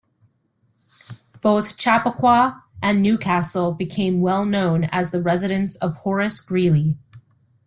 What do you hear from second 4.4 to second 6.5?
known as the residence of Horace